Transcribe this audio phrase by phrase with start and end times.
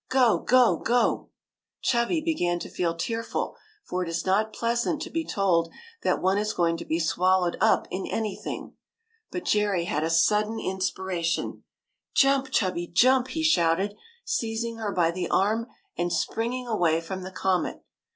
[0.09, 1.29] "Go, go, go!"
[1.83, 3.55] Chubby began to feel tearful,
[3.85, 7.55] for it is not pleasant to be told that one is going to be swallowed
[7.61, 8.73] up in anything.
[9.29, 11.65] But Jerry had a sudden inspiration.''
[12.17, 13.27] Jump, Chubby, jump!
[13.27, 13.95] '* he shouted,
[14.25, 17.83] seizing her by the arm and springing away from the comet.